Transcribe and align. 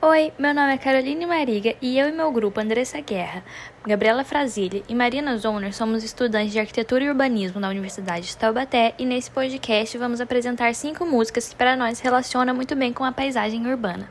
Oi, 0.00 0.32
meu 0.38 0.54
nome 0.54 0.72
é 0.72 0.78
Caroline 0.78 1.26
Mariga 1.26 1.74
e 1.82 1.98
eu 1.98 2.08
e 2.08 2.12
meu 2.12 2.30
grupo 2.30 2.60
Andressa 2.60 3.00
Guerra, 3.00 3.42
Gabriela 3.84 4.22
Frazilli 4.22 4.84
e 4.88 4.94
Marina 4.94 5.36
Zoner 5.36 5.74
somos 5.74 6.04
estudantes 6.04 6.52
de 6.52 6.60
Arquitetura 6.60 7.02
e 7.02 7.08
Urbanismo 7.08 7.58
na 7.58 7.68
Universidade 7.68 8.28
de 8.28 8.36
Taubaté 8.36 8.94
e 8.96 9.04
nesse 9.04 9.28
podcast 9.28 9.98
vamos 9.98 10.20
apresentar 10.20 10.72
cinco 10.76 11.04
músicas 11.04 11.48
que 11.48 11.56
para 11.56 11.74
nós 11.74 11.98
relacionam 11.98 12.54
muito 12.54 12.76
bem 12.76 12.92
com 12.92 13.02
a 13.02 13.10
paisagem 13.10 13.66
urbana. 13.66 14.08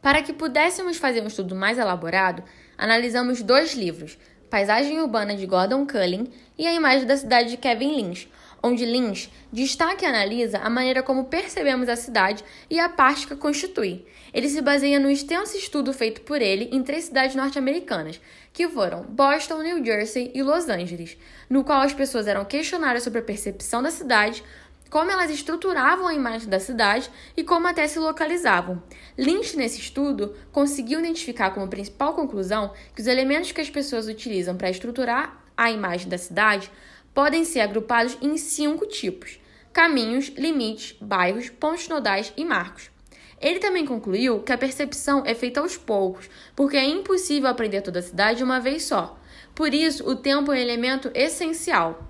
Para 0.00 0.22
que 0.22 0.32
pudéssemos 0.32 0.96
fazer 0.96 1.20
um 1.24 1.26
estudo 1.26 1.56
mais 1.56 1.76
elaborado, 1.76 2.44
analisamos 2.78 3.42
dois 3.42 3.74
livros, 3.74 4.16
Paisagem 4.48 5.00
Urbana 5.00 5.34
de 5.34 5.44
Gordon 5.44 5.88
Cullen 5.88 6.28
e 6.56 6.68
A 6.68 6.72
Imagem 6.72 7.04
da 7.04 7.16
Cidade 7.16 7.50
de 7.50 7.56
Kevin 7.56 7.96
Lynch, 7.96 8.30
onde 8.62 8.84
Lynch 8.84 9.30
destaca 9.52 10.04
e 10.04 10.08
analisa 10.08 10.58
a 10.58 10.70
maneira 10.70 11.02
como 11.02 11.24
percebemos 11.24 11.88
a 11.88 11.96
cidade 11.96 12.44
e 12.68 12.78
a 12.78 12.88
parte 12.88 13.26
que 13.26 13.32
a 13.32 13.36
constitui. 13.36 14.04
Ele 14.32 14.48
se 14.48 14.60
baseia 14.60 14.98
no 14.98 15.10
extenso 15.10 15.56
estudo 15.56 15.92
feito 15.92 16.20
por 16.22 16.42
ele 16.42 16.68
em 16.72 16.82
três 16.82 17.04
cidades 17.04 17.36
norte-americanas, 17.36 18.20
que 18.52 18.68
foram 18.68 19.02
Boston, 19.02 19.62
New 19.62 19.84
Jersey 19.84 20.30
e 20.34 20.42
Los 20.42 20.68
Angeles, 20.68 21.16
no 21.48 21.64
qual 21.64 21.80
as 21.80 21.92
pessoas 21.92 22.26
eram 22.26 22.44
questionadas 22.44 23.02
sobre 23.02 23.20
a 23.20 23.22
percepção 23.22 23.82
da 23.82 23.90
cidade, 23.90 24.42
como 24.90 25.10
elas 25.10 25.30
estruturavam 25.30 26.06
a 26.06 26.14
imagem 26.14 26.48
da 26.48 26.60
cidade 26.60 27.10
e 27.36 27.42
como 27.42 27.66
até 27.66 27.86
se 27.86 27.98
localizavam. 27.98 28.82
Lynch, 29.18 29.56
nesse 29.56 29.80
estudo, 29.80 30.34
conseguiu 30.52 31.00
identificar 31.00 31.50
como 31.50 31.68
principal 31.68 32.14
conclusão 32.14 32.72
que 32.94 33.00
os 33.00 33.06
elementos 33.06 33.52
que 33.52 33.60
as 33.60 33.70
pessoas 33.70 34.06
utilizam 34.06 34.56
para 34.56 34.70
estruturar 34.70 35.42
a 35.56 35.70
imagem 35.70 36.08
da 36.08 36.18
cidade 36.18 36.70
podem 37.16 37.46
ser 37.46 37.60
agrupados 37.60 38.18
em 38.20 38.36
cinco 38.36 38.86
tipos: 38.86 39.40
caminhos, 39.72 40.28
limites, 40.36 40.94
bairros, 41.00 41.48
pontos 41.48 41.88
nodais 41.88 42.30
e 42.36 42.44
marcos. 42.44 42.90
Ele 43.40 43.58
também 43.58 43.86
concluiu 43.86 44.42
que 44.42 44.52
a 44.52 44.58
percepção 44.58 45.22
é 45.24 45.34
feita 45.34 45.60
aos 45.60 45.78
poucos, 45.78 46.28
porque 46.54 46.76
é 46.76 46.84
impossível 46.84 47.48
aprender 47.48 47.80
toda 47.80 48.00
a 48.00 48.02
cidade 48.02 48.38
de 48.38 48.44
uma 48.44 48.60
vez 48.60 48.84
só. 48.84 49.18
Por 49.54 49.72
isso, 49.72 50.06
o 50.06 50.14
tempo 50.14 50.52
é 50.52 50.56
um 50.56 50.58
elemento 50.58 51.10
essencial. 51.14 52.06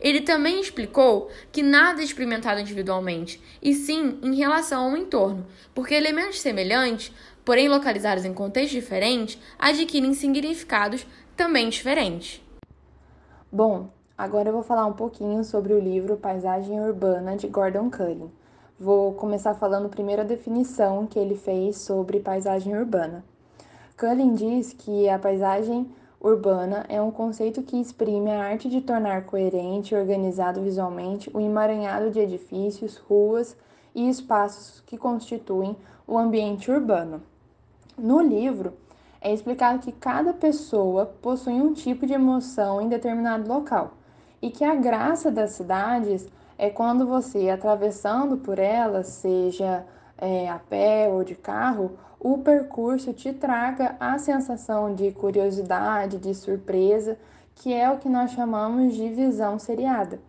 Ele 0.00 0.22
também 0.22 0.60
explicou 0.60 1.30
que 1.52 1.62
nada 1.62 2.00
é 2.00 2.04
experimentado 2.04 2.60
individualmente, 2.60 3.40
e 3.62 3.74
sim 3.74 4.18
em 4.22 4.34
relação 4.34 4.90
ao 4.90 4.96
entorno, 4.96 5.46
porque 5.72 5.94
elementos 5.94 6.40
semelhantes, 6.40 7.12
porém 7.44 7.68
localizados 7.68 8.24
em 8.24 8.34
contextos 8.34 8.72
diferentes, 8.72 9.38
adquirem 9.56 10.14
significados 10.14 11.06
também 11.36 11.68
diferentes. 11.68 12.40
Bom, 13.50 13.97
Agora 14.18 14.48
eu 14.48 14.52
vou 14.52 14.64
falar 14.64 14.84
um 14.84 14.94
pouquinho 14.94 15.44
sobre 15.44 15.72
o 15.72 15.78
livro 15.78 16.16
Paisagem 16.16 16.80
Urbana 16.80 17.36
de 17.36 17.46
Gordon 17.46 17.88
Cullen. 17.88 18.28
Vou 18.76 19.12
começar 19.12 19.54
falando 19.54 19.88
primeiro 19.88 20.22
a 20.22 20.24
definição 20.24 21.06
que 21.06 21.16
ele 21.16 21.36
fez 21.36 21.76
sobre 21.76 22.18
paisagem 22.18 22.76
urbana. 22.76 23.24
Cullen 23.96 24.34
diz 24.34 24.72
que 24.72 25.08
a 25.08 25.20
paisagem 25.20 25.88
urbana 26.20 26.84
é 26.88 27.00
um 27.00 27.12
conceito 27.12 27.62
que 27.62 27.80
exprime 27.80 28.32
a 28.32 28.42
arte 28.42 28.68
de 28.68 28.80
tornar 28.80 29.24
coerente 29.24 29.94
e 29.94 29.96
organizado 29.96 30.60
visualmente 30.62 31.30
o 31.32 31.38
emaranhado 31.38 32.10
de 32.10 32.18
edifícios, 32.18 32.96
ruas 32.96 33.56
e 33.94 34.08
espaços 34.08 34.82
que 34.84 34.98
constituem 34.98 35.76
o 36.08 36.18
ambiente 36.18 36.72
urbano. 36.72 37.22
No 37.96 38.20
livro, 38.20 38.72
é 39.20 39.32
explicado 39.32 39.78
que 39.78 39.92
cada 39.92 40.32
pessoa 40.32 41.06
possui 41.06 41.60
um 41.62 41.72
tipo 41.72 42.04
de 42.04 42.14
emoção 42.14 42.82
em 42.82 42.88
determinado 42.88 43.48
local 43.48 43.92
e 44.40 44.50
que 44.50 44.64
a 44.64 44.74
graça 44.74 45.30
das 45.30 45.52
cidades 45.52 46.26
é 46.56 46.70
quando 46.70 47.06
você, 47.06 47.50
atravessando 47.50 48.36
por 48.36 48.58
elas, 48.58 49.06
seja 49.08 49.84
é, 50.16 50.48
a 50.48 50.58
pé 50.58 51.08
ou 51.08 51.22
de 51.22 51.34
carro, 51.34 51.92
o 52.20 52.38
percurso 52.38 53.12
te 53.12 53.32
traga 53.32 53.96
a 54.00 54.18
sensação 54.18 54.92
de 54.94 55.12
curiosidade, 55.12 56.18
de 56.18 56.34
surpresa, 56.34 57.16
que 57.54 57.72
é 57.72 57.88
o 57.90 57.98
que 57.98 58.08
nós 58.08 58.32
chamamos 58.32 58.94
de 58.94 59.08
visão 59.08 59.58
seriada. 59.58 60.20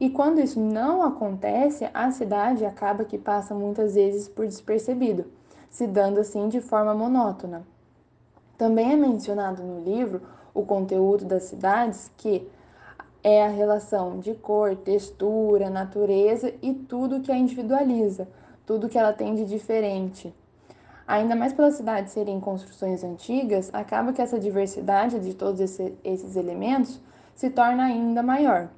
E 0.00 0.10
quando 0.10 0.40
isso 0.40 0.58
não 0.58 1.02
acontece, 1.02 1.88
a 1.92 2.10
cidade 2.10 2.64
acaba 2.64 3.04
que 3.04 3.18
passa 3.18 3.54
muitas 3.54 3.94
vezes 3.94 4.28
por 4.28 4.46
despercebido, 4.46 5.26
se 5.70 5.86
dando 5.86 6.20
assim 6.20 6.48
de 6.48 6.60
forma 6.60 6.94
monótona. 6.94 7.62
Também 8.56 8.92
é 8.92 8.96
mencionado 8.96 9.62
no 9.62 9.80
livro 9.82 10.22
o 10.52 10.64
conteúdo 10.64 11.24
das 11.24 11.44
cidades 11.44 12.10
que 12.16 12.48
é 13.24 13.42
a 13.42 13.48
relação 13.48 14.18
de 14.18 14.34
cor, 14.34 14.76
textura, 14.76 15.70
natureza 15.70 16.52
e 16.60 16.74
tudo 16.74 17.22
que 17.22 17.32
a 17.32 17.36
individualiza, 17.36 18.28
tudo 18.66 18.88
que 18.88 18.98
ela 18.98 19.14
tem 19.14 19.34
de 19.34 19.46
diferente. 19.46 20.32
Ainda 21.08 21.34
mais 21.34 21.54
pelas 21.54 21.74
cidades 21.74 22.12
serem 22.12 22.38
construções 22.38 23.02
antigas, 23.02 23.70
acaba 23.72 24.12
que 24.12 24.20
essa 24.20 24.38
diversidade 24.38 25.20
de 25.20 25.32
todos 25.32 25.58
esses 25.60 26.36
elementos 26.36 27.00
se 27.34 27.48
torna 27.48 27.84
ainda 27.84 28.22
maior. 28.22 28.68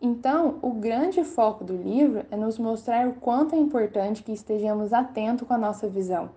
Então, 0.00 0.58
o 0.60 0.72
grande 0.72 1.24
foco 1.24 1.64
do 1.64 1.74
livro 1.74 2.24
é 2.30 2.36
nos 2.36 2.58
mostrar 2.58 3.08
o 3.08 3.14
quanto 3.14 3.54
é 3.54 3.58
importante 3.58 4.22
que 4.22 4.32
estejamos 4.32 4.92
atentos 4.92 5.48
com 5.48 5.54
a 5.54 5.58
nossa 5.58 5.88
visão, 5.88 6.28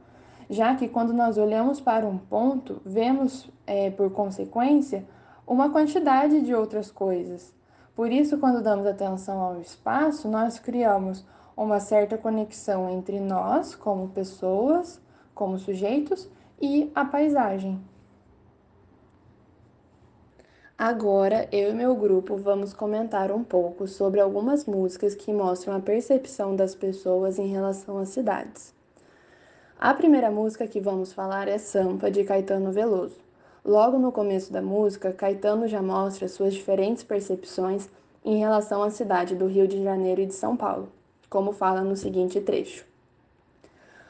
já 0.49 0.75
que 0.75 0.87
quando 0.87 1.13
nós 1.13 1.37
olhamos 1.37 1.81
para 1.81 2.07
um 2.07 2.17
ponto, 2.17 2.81
vemos, 2.85 3.49
é, 3.67 3.89
por 3.89 4.09
consequência, 4.11 5.05
uma 5.49 5.71
quantidade 5.71 6.41
de 6.41 6.53
outras 6.53 6.91
coisas. 6.91 7.51
Por 7.95 8.11
isso, 8.11 8.37
quando 8.37 8.61
damos 8.61 8.85
atenção 8.85 9.41
ao 9.41 9.59
espaço, 9.59 10.29
nós 10.29 10.59
criamos 10.59 11.25
uma 11.57 11.79
certa 11.79 12.19
conexão 12.19 12.87
entre 12.87 13.19
nós, 13.19 13.73
como 13.73 14.09
pessoas, 14.09 15.01
como 15.33 15.57
sujeitos, 15.57 16.29
e 16.61 16.91
a 16.93 17.03
paisagem. 17.03 17.81
Agora, 20.77 21.49
eu 21.51 21.71
e 21.71 21.73
meu 21.73 21.95
grupo 21.95 22.37
vamos 22.37 22.71
comentar 22.71 23.31
um 23.31 23.43
pouco 23.43 23.87
sobre 23.87 24.21
algumas 24.21 24.65
músicas 24.65 25.15
que 25.15 25.33
mostram 25.33 25.75
a 25.75 25.79
percepção 25.79 26.55
das 26.55 26.75
pessoas 26.75 27.39
em 27.39 27.47
relação 27.47 27.97
às 27.97 28.09
cidades. 28.09 28.73
A 29.79 29.95
primeira 29.95 30.29
música 30.29 30.67
que 30.67 30.79
vamos 30.79 31.11
falar 31.11 31.47
é 31.47 31.57
Sampa, 31.57 32.11
de 32.11 32.23
Caetano 32.23 32.71
Veloso. 32.71 33.28
Logo 33.69 33.99
no 33.99 34.11
começo 34.11 34.51
da 34.51 34.63
música, 34.63 35.13
Caetano 35.13 35.67
já 35.67 35.79
mostra 35.79 36.27
suas 36.27 36.55
diferentes 36.55 37.03
percepções 37.03 37.87
em 38.25 38.39
relação 38.39 38.81
à 38.81 38.89
cidade 38.89 39.35
do 39.35 39.45
Rio 39.45 39.67
de 39.67 39.83
Janeiro 39.83 40.21
e 40.21 40.25
de 40.25 40.33
São 40.33 40.57
Paulo, 40.57 40.89
como 41.29 41.51
fala 41.51 41.81
no 41.81 41.95
seguinte 41.95 42.41
trecho. 42.41 42.83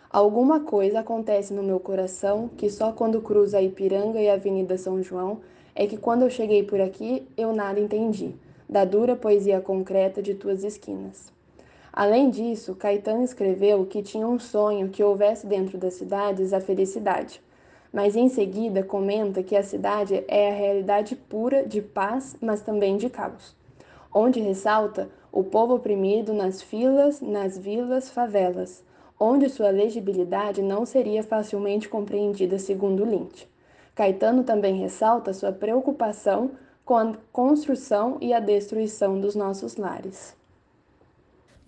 Alguma 0.10 0.62
coisa 0.62 1.02
acontece 1.02 1.54
no 1.54 1.62
meu 1.62 1.78
coração 1.78 2.50
que 2.56 2.70
só 2.70 2.94
quando 2.94 3.20
cruza 3.20 3.58
a 3.58 3.62
Ipiranga 3.62 4.22
e 4.22 4.30
a 4.30 4.36
Avenida 4.36 4.78
São 4.78 5.04
João 5.04 5.42
é 5.76 5.86
que 5.86 5.98
quando 5.98 6.22
eu 6.22 6.30
cheguei 6.30 6.64
por 6.64 6.80
aqui 6.80 7.28
eu 7.36 7.54
nada 7.54 7.82
entendi, 7.82 8.34
da 8.70 8.86
dura 8.86 9.14
poesia 9.14 9.60
concreta 9.60 10.22
de 10.22 10.36
tuas 10.36 10.64
esquinas. 10.64 11.34
Além 11.92 12.30
disso, 12.30 12.76
Caetano 12.76 13.26
escreveu 13.26 13.86
que 13.86 14.02
tinha 14.02 14.26
um 14.26 14.40
sonho 14.40 14.88
que 14.88 15.04
houvesse 15.04 15.46
dentro 15.46 15.78
das 15.78 15.96
cidades 15.96 16.54
a 16.54 16.62
felicidade 16.62 17.42
mas 17.92 18.16
em 18.16 18.30
seguida 18.30 18.84
comenta 18.84 19.44
que 19.44 19.56
a 19.56 19.64
cidade 19.64 20.24
é 20.28 20.50
a 20.50 20.54
realidade 20.54 21.16
pura 21.16 21.66
de 21.66 21.82
paz, 21.82 22.36
mas 22.42 22.62
também 22.62 22.98
de 22.98 23.10
caos, 23.10 23.56
onde 24.14 24.40
ressalta 24.40 25.10
o 25.32 25.44
povo 25.44 25.76
oprimido 25.76 26.34
nas 26.34 26.62
filas, 26.62 27.22
nas 27.22 27.58
vilas, 27.58 28.10
favelas, 28.10 28.84
onde 29.20 29.50
sua 29.50 29.70
legibilidade 29.70 30.62
não 30.62 30.86
seria 30.86 31.22
facilmente 31.24 31.90
compreendida 31.90 32.58
segundo 32.58 33.04
Lynch. 33.04 33.48
Caetano 33.94 34.44
também 34.44 34.76
ressalta 34.76 35.34
sua 35.34 35.52
preocupação 35.52 36.52
com 36.86 36.96
a 36.98 37.14
construção 37.34 38.18
e 38.22 38.34
a 38.34 38.40
destruição 38.40 39.20
dos 39.20 39.36
nossos 39.36 39.76
lares. 39.76 40.39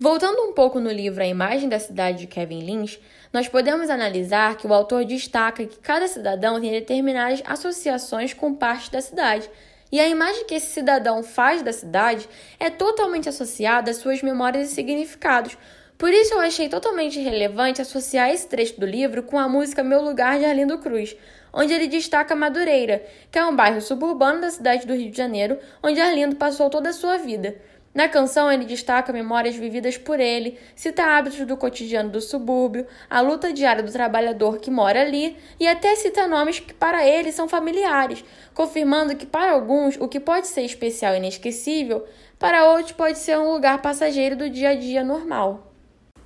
Voltando 0.02 0.42
um 0.42 0.52
pouco 0.52 0.80
no 0.80 0.90
livro 0.90 1.22
A 1.22 1.26
Imagem 1.28 1.68
da 1.68 1.78
Cidade 1.78 2.18
de 2.18 2.26
Kevin 2.26 2.58
Lynch, 2.58 3.00
nós 3.32 3.46
podemos 3.46 3.88
analisar 3.88 4.56
que 4.56 4.66
o 4.66 4.74
autor 4.74 5.04
destaca 5.04 5.64
que 5.64 5.78
cada 5.78 6.08
cidadão 6.08 6.60
tem 6.60 6.72
determinadas 6.72 7.40
associações 7.46 8.34
com 8.34 8.52
parte 8.52 8.90
da 8.90 9.00
cidade, 9.00 9.48
e 9.92 10.00
a 10.00 10.08
imagem 10.08 10.44
que 10.44 10.56
esse 10.56 10.72
cidadão 10.72 11.22
faz 11.22 11.62
da 11.62 11.72
cidade 11.72 12.28
é 12.58 12.68
totalmente 12.68 13.28
associada 13.28 13.92
às 13.92 13.98
suas 13.98 14.22
memórias 14.22 14.72
e 14.72 14.74
significados. 14.74 15.56
Por 15.96 16.12
isso 16.12 16.34
eu 16.34 16.40
achei 16.40 16.68
totalmente 16.68 17.20
relevante 17.20 17.80
associar 17.80 18.28
esse 18.30 18.48
trecho 18.48 18.80
do 18.80 18.86
livro 18.86 19.22
com 19.22 19.38
a 19.38 19.48
música 19.48 19.84
Meu 19.84 20.02
Lugar 20.02 20.36
de 20.36 20.44
Arlindo 20.44 20.78
Cruz, 20.78 21.14
onde 21.52 21.72
ele 21.72 21.86
destaca 21.86 22.34
Madureira, 22.34 23.04
que 23.30 23.38
é 23.38 23.46
um 23.46 23.54
bairro 23.54 23.80
suburbano 23.80 24.40
da 24.40 24.50
cidade 24.50 24.84
do 24.84 24.94
Rio 24.94 25.12
de 25.12 25.16
Janeiro, 25.16 25.60
onde 25.80 26.00
Arlindo 26.00 26.34
passou 26.34 26.68
toda 26.68 26.88
a 26.88 26.92
sua 26.92 27.18
vida. 27.18 27.54
Na 27.94 28.08
canção, 28.08 28.50
ele 28.50 28.64
destaca 28.64 29.12
memórias 29.12 29.54
vividas 29.54 29.98
por 29.98 30.18
ele, 30.18 30.58
cita 30.74 31.04
hábitos 31.04 31.46
do 31.46 31.58
cotidiano 31.58 32.08
do 32.08 32.22
subúrbio, 32.22 32.86
a 33.08 33.20
luta 33.20 33.52
diária 33.52 33.82
do 33.82 33.92
trabalhador 33.92 34.58
que 34.58 34.70
mora 34.70 35.02
ali 35.02 35.36
e 35.60 35.68
até 35.68 35.94
cita 35.94 36.26
nomes 36.26 36.58
que 36.58 36.72
para 36.72 37.06
ele 37.06 37.30
são 37.30 37.46
familiares, 37.46 38.24
confirmando 38.54 39.14
que 39.14 39.26
para 39.26 39.52
alguns 39.52 39.96
o 40.00 40.08
que 40.08 40.18
pode 40.18 40.46
ser 40.46 40.62
especial 40.62 41.14
e 41.14 41.18
inesquecível, 41.18 42.06
para 42.38 42.70
outros 42.70 42.92
pode 42.92 43.18
ser 43.18 43.38
um 43.38 43.52
lugar 43.52 43.82
passageiro 43.82 44.36
do 44.36 44.48
dia 44.48 44.70
a 44.70 44.74
dia 44.74 45.04
normal. 45.04 45.72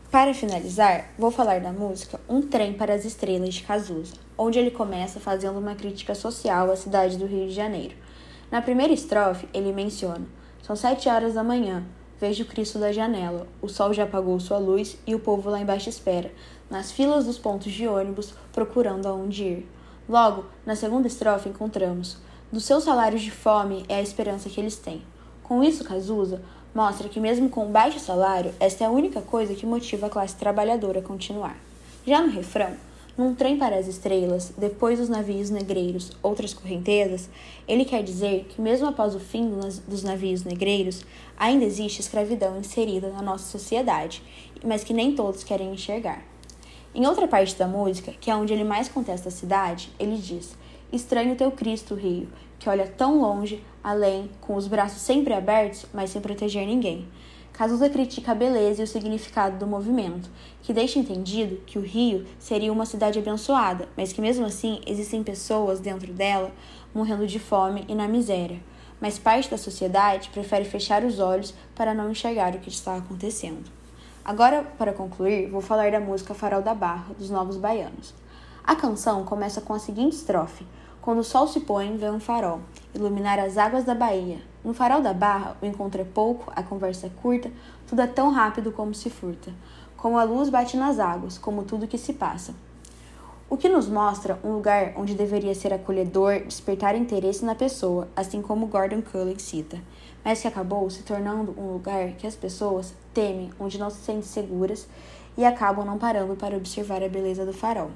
Para 0.08 0.32
finalizar, 0.32 1.10
vou 1.18 1.32
falar 1.32 1.60
da 1.60 1.72
música 1.72 2.20
Um 2.28 2.40
Trem 2.40 2.72
para 2.74 2.94
as 2.94 3.04
Estrelas 3.04 3.54
de 3.54 3.64
Cazuza, 3.64 4.14
onde 4.38 4.56
ele 4.56 4.70
começa 4.70 5.18
fazendo 5.18 5.58
uma 5.58 5.74
crítica 5.74 6.14
social 6.14 6.70
à 6.70 6.76
cidade 6.76 7.18
do 7.18 7.26
Rio 7.26 7.48
de 7.48 7.52
Janeiro. 7.52 7.96
Na 8.50 8.62
primeira 8.62 8.92
estrofe, 8.92 9.48
ele 9.52 9.72
menciona: 9.72 10.24
São 10.62 10.74
sete 10.74 11.08
horas 11.08 11.34
da 11.34 11.44
manhã, 11.44 11.84
vejo 12.20 12.44
Cristo 12.44 12.78
da 12.78 12.92
janela, 12.92 13.46
o 13.62 13.68
sol 13.68 13.92
já 13.92 14.04
apagou 14.04 14.38
sua 14.40 14.58
luz 14.58 14.96
e 15.06 15.14
o 15.14 15.20
povo 15.20 15.50
lá 15.50 15.60
embaixo 15.60 15.88
espera, 15.88 16.32
nas 16.70 16.90
filas 16.90 17.26
dos 17.26 17.38
pontos 17.38 17.72
de 17.72 17.86
ônibus, 17.86 18.34
procurando 18.52 19.06
aonde 19.06 19.44
ir. 19.44 19.68
Logo, 20.08 20.44
na 20.64 20.76
segunda 20.76 21.06
estrofe, 21.06 21.48
encontramos: 21.48 22.18
Dos 22.50 22.64
seus 22.64 22.84
salários 22.84 23.22
de 23.22 23.30
fome 23.30 23.84
é 23.88 23.96
a 23.96 24.02
esperança 24.02 24.48
que 24.48 24.60
eles 24.60 24.76
têm. 24.76 25.02
Com 25.42 25.62
isso, 25.62 25.84
Cazuza 25.84 26.42
mostra 26.74 27.08
que, 27.08 27.20
mesmo 27.20 27.48
com 27.48 27.70
baixo 27.70 27.98
salário, 27.98 28.54
esta 28.60 28.84
é 28.84 28.86
a 28.86 28.90
única 28.90 29.20
coisa 29.22 29.54
que 29.54 29.64
motiva 29.64 30.06
a 30.06 30.10
classe 30.10 30.36
trabalhadora 30.36 31.00
a 31.00 31.02
continuar. 31.02 31.56
Já 32.06 32.20
no 32.20 32.30
refrão, 32.30 32.76
num 33.16 33.34
trem 33.34 33.56
para 33.56 33.76
as 33.76 33.86
estrelas, 33.86 34.52
depois 34.58 34.98
dos 34.98 35.08
navios 35.08 35.48
negreiros, 35.48 36.12
outras 36.22 36.52
correntezas, 36.52 37.30
ele 37.66 37.84
quer 37.84 38.02
dizer 38.02 38.44
que, 38.44 38.60
mesmo 38.60 38.86
após 38.86 39.14
o 39.14 39.20
fim 39.20 39.50
dos 39.88 40.02
navios 40.02 40.44
negreiros, 40.44 41.02
ainda 41.36 41.64
existe 41.64 42.00
escravidão 42.00 42.58
inserida 42.58 43.08
na 43.10 43.22
nossa 43.22 43.44
sociedade, 43.44 44.22
mas 44.62 44.84
que 44.84 44.92
nem 44.92 45.14
todos 45.14 45.42
querem 45.42 45.72
enxergar. 45.72 46.22
Em 46.94 47.06
outra 47.06 47.26
parte 47.26 47.54
da 47.56 47.66
música, 47.66 48.12
que 48.12 48.30
é 48.30 48.36
onde 48.36 48.52
ele 48.52 48.64
mais 48.64 48.88
contesta 48.88 49.28
a 49.28 49.32
cidade, 49.32 49.90
ele 49.98 50.16
diz: 50.16 50.56
Estranho 50.92 51.36
teu 51.36 51.50
Cristo, 51.50 51.94
Rio, 51.94 52.28
que 52.58 52.68
olha 52.68 52.86
tão 52.86 53.20
longe, 53.20 53.62
além, 53.82 54.30
com 54.40 54.56
os 54.56 54.66
braços 54.66 55.02
sempre 55.02 55.32
abertos, 55.32 55.86
mas 55.92 56.10
sem 56.10 56.20
proteger 56.20 56.66
ninguém. 56.66 57.06
Cazuza 57.56 57.88
critica 57.88 58.32
a 58.32 58.34
beleza 58.34 58.82
e 58.82 58.84
o 58.84 58.86
significado 58.86 59.56
do 59.56 59.66
movimento, 59.66 60.28
que 60.60 60.74
deixa 60.74 60.98
entendido 60.98 61.56
que 61.64 61.78
o 61.78 61.82
Rio 61.82 62.26
seria 62.38 62.70
uma 62.70 62.84
cidade 62.84 63.18
abençoada, 63.18 63.88
mas 63.96 64.12
que 64.12 64.20
mesmo 64.20 64.44
assim 64.44 64.82
existem 64.86 65.22
pessoas 65.22 65.80
dentro 65.80 66.12
dela 66.12 66.52
morrendo 66.94 67.26
de 67.26 67.38
fome 67.38 67.86
e 67.88 67.94
na 67.94 68.06
miséria. 68.06 68.60
Mas 69.00 69.18
parte 69.18 69.50
da 69.50 69.56
sociedade 69.56 70.28
prefere 70.28 70.66
fechar 70.66 71.02
os 71.02 71.18
olhos 71.18 71.54
para 71.74 71.94
não 71.94 72.10
enxergar 72.10 72.54
o 72.54 72.58
que 72.58 72.68
está 72.68 72.94
acontecendo. 72.94 73.70
Agora, 74.22 74.62
para 74.76 74.92
concluir, 74.92 75.48
vou 75.48 75.62
falar 75.62 75.90
da 75.90 75.98
música 75.98 76.34
Farol 76.34 76.60
da 76.60 76.74
Barra, 76.74 77.14
dos 77.18 77.30
Novos 77.30 77.56
Baianos. 77.56 78.12
A 78.62 78.76
canção 78.76 79.24
começa 79.24 79.62
com 79.62 79.72
a 79.72 79.78
seguinte 79.78 80.12
estrofe: 80.12 80.66
quando 81.00 81.20
o 81.20 81.24
sol 81.24 81.46
se 81.46 81.60
põe, 81.60 81.96
vem 81.96 82.10
um 82.10 82.20
farol, 82.20 82.60
iluminar 82.96 83.38
as 83.38 83.56
águas 83.56 83.84
da 83.84 83.94
Bahia. 83.94 84.38
No 84.64 84.74
farol 84.74 85.00
da 85.00 85.12
barra, 85.12 85.56
o 85.62 85.66
encontro 85.66 86.00
é 86.00 86.04
pouco, 86.04 86.52
a 86.54 86.62
conversa 86.62 87.06
é 87.06 87.10
curta, 87.10 87.50
tudo 87.86 88.02
é 88.02 88.06
tão 88.06 88.30
rápido 88.30 88.72
como 88.72 88.94
se 88.94 89.08
furta. 89.08 89.52
Como 89.96 90.18
a 90.18 90.24
luz 90.24 90.48
bate 90.48 90.76
nas 90.76 90.98
águas, 90.98 91.38
como 91.38 91.62
tudo 91.62 91.86
que 91.86 91.96
se 91.96 92.14
passa. 92.14 92.54
O 93.48 93.56
que 93.56 93.68
nos 93.68 93.88
mostra 93.88 94.40
um 94.42 94.54
lugar 94.54 94.94
onde 94.96 95.14
deveria 95.14 95.54
ser 95.54 95.72
acolhedor, 95.72 96.40
despertar 96.40 96.96
interesse 96.96 97.44
na 97.44 97.54
pessoa, 97.54 98.08
assim 98.16 98.42
como 98.42 98.66
Gordon 98.66 99.02
Cullen 99.02 99.38
cita, 99.38 99.78
mas 100.24 100.42
que 100.42 100.48
acabou 100.48 100.90
se 100.90 101.04
tornando 101.04 101.54
um 101.56 101.72
lugar 101.72 102.08
que 102.12 102.26
as 102.26 102.34
pessoas 102.34 102.92
temem, 103.14 103.52
onde 103.60 103.78
não 103.78 103.88
se 103.88 103.98
sentem 103.98 104.22
seguras 104.22 104.88
e 105.38 105.44
acabam 105.44 105.86
não 105.86 105.96
parando 105.96 106.34
para 106.34 106.56
observar 106.56 107.04
a 107.04 107.08
beleza 107.08 107.46
do 107.46 107.52
farol. 107.52 107.90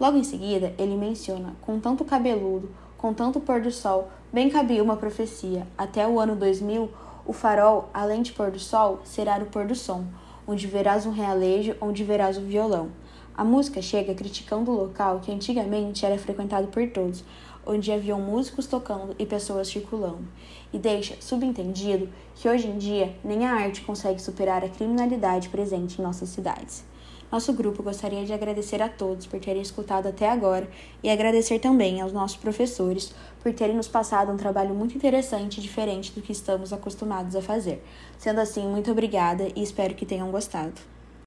Logo 0.00 0.16
em 0.16 0.24
seguida, 0.24 0.74
ele 0.78 0.96
menciona: 0.96 1.54
com 1.60 1.78
tanto 1.78 2.04
cabeludo, 2.04 2.70
com 2.98 3.12
tanto 3.12 3.40
pôr 3.40 3.60
do 3.60 3.70
sol, 3.70 4.08
bem 4.32 4.48
cabia 4.48 4.82
uma 4.82 4.96
profecia. 4.96 5.66
Até 5.76 6.06
o 6.06 6.18
ano 6.18 6.34
2000, 6.34 6.90
o 7.26 7.32
farol, 7.32 7.90
além 7.92 8.22
de 8.22 8.32
pôr 8.32 8.50
do 8.50 8.58
sol, 8.58 9.00
será 9.04 9.36
o 9.38 9.46
pôr 9.46 9.66
do 9.66 9.74
som, 9.74 10.04
onde 10.46 10.66
verás 10.66 11.06
um 11.06 11.10
realejo, 11.10 11.76
onde 11.80 12.04
verás 12.04 12.38
um 12.38 12.44
violão. 12.44 12.90
A 13.36 13.44
música 13.44 13.82
chega 13.82 14.14
criticando 14.14 14.70
o 14.70 14.74
local 14.74 15.20
que 15.20 15.30
antigamente 15.30 16.06
era 16.06 16.16
frequentado 16.16 16.68
por 16.68 16.88
todos, 16.88 17.22
onde 17.66 17.92
haviam 17.92 18.20
músicos 18.20 18.66
tocando 18.66 19.14
e 19.18 19.26
pessoas 19.26 19.68
circulando, 19.68 20.24
e 20.72 20.78
deixa 20.78 21.16
subentendido 21.20 22.08
que 22.34 22.48
hoje 22.48 22.68
em 22.68 22.78
dia 22.78 23.14
nem 23.22 23.44
a 23.44 23.52
arte 23.52 23.82
consegue 23.82 24.22
superar 24.22 24.64
a 24.64 24.68
criminalidade 24.68 25.48
presente 25.48 26.00
em 26.00 26.04
nossas 26.04 26.28
cidades. 26.28 26.84
Nosso 27.30 27.52
grupo 27.52 27.82
gostaria 27.82 28.24
de 28.24 28.32
agradecer 28.32 28.80
a 28.80 28.88
todos 28.88 29.26
por 29.26 29.40
terem 29.40 29.60
escutado 29.60 30.06
até 30.06 30.28
agora 30.28 30.68
e 31.02 31.10
agradecer 31.10 31.58
também 31.58 32.00
aos 32.00 32.12
nossos 32.12 32.36
professores 32.36 33.12
por 33.42 33.52
terem 33.52 33.76
nos 33.76 33.88
passado 33.88 34.30
um 34.30 34.36
trabalho 34.36 34.74
muito 34.74 34.96
interessante 34.96 35.58
e 35.58 35.62
diferente 35.62 36.12
do 36.12 36.22
que 36.22 36.32
estamos 36.32 36.72
acostumados 36.72 37.34
a 37.34 37.42
fazer. 37.42 37.82
Sendo 38.16 38.40
assim, 38.40 38.66
muito 38.66 38.90
obrigada 38.90 39.48
e 39.56 39.62
espero 39.62 39.94
que 39.94 40.06
tenham 40.06 40.30
gostado. 40.30 40.95